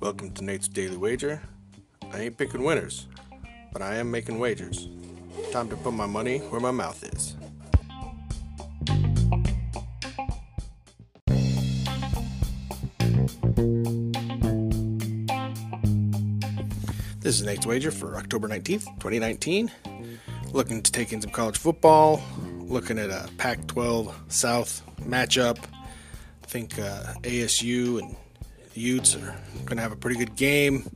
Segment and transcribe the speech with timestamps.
[0.00, 1.40] Welcome to Nate's Daily Wager.
[2.12, 3.06] I ain't picking winners,
[3.72, 4.88] but I am making wagers.
[5.52, 7.36] Time to put my money where my mouth is.
[17.20, 19.70] This is Nate's Wager for October 19th, 2019.
[20.52, 22.20] Looking to take in some college football,
[22.68, 25.58] looking at a Pac 12 South matchup.
[26.42, 28.14] I think uh, ASU and
[28.74, 30.90] Utes are going to have a pretty good game.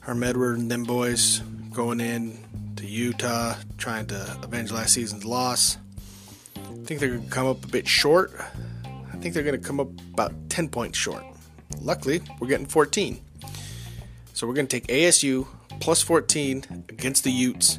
[0.00, 1.40] Herm Edwards and them boys
[1.72, 2.38] going in
[2.76, 5.76] to Utah, trying to avenge last season's loss.
[6.56, 8.32] I think they're going to come up a bit short.
[8.84, 11.22] I think they're going to come up about 10 points short.
[11.80, 13.20] Luckily, we're getting 14.
[14.32, 15.46] So we're going to take ASU
[15.80, 17.78] plus 14 against the Utes.